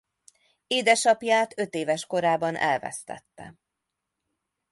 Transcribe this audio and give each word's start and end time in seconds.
Édesapját 0.67 1.57
ötéves 1.59 2.05
korában 2.05 2.55
elvesztette. 2.55 3.55